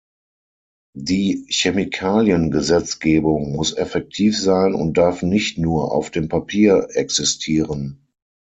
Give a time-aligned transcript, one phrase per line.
[0.97, 8.07] Die Chemikaliengesetzgebung muss effektiv sein und darf nicht nur auf dem Papier existieren.